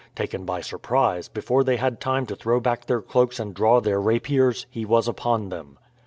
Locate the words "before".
1.29-1.63